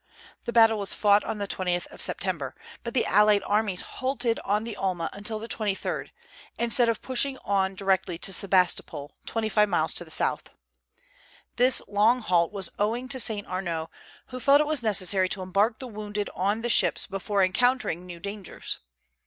[0.45, 4.63] The battle was fought on the 20th of September; but the allied armies halted on
[4.63, 6.09] the Alma until the 23d,
[6.57, 10.49] instead of pushing on directly to Sebastopol, twenty five miles to the south.
[11.57, 13.91] This long halt was owing to Saint Arnaud,
[14.29, 18.19] who felt it was necessary to embark the wounded on the ships before encountering new
[18.19, 18.79] dangers.